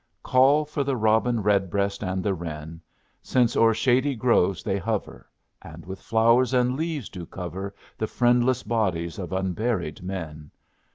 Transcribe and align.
"Call 0.23 0.65
for 0.65 0.83
the 0.83 0.97
robin 0.97 1.43
redbreast 1.43 2.03
and 2.03 2.23
the 2.23 2.33
wren, 2.33 2.81
Since 3.21 3.55
o'er 3.55 3.71
shady 3.75 4.15
groves 4.15 4.63
they 4.63 4.79
hover, 4.79 5.29
And 5.61 5.85
with 5.85 6.01
flowers 6.01 6.55
and 6.55 6.75
leaves 6.75 7.07
do 7.07 7.27
cover 7.27 7.75
The 7.99 8.07
friendless 8.07 8.63
bodies 8.63 9.19
of 9.19 9.31
unburied 9.31 10.01
men. 10.01 10.49